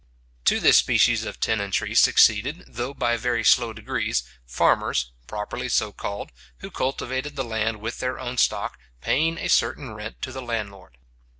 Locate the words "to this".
0.45-0.77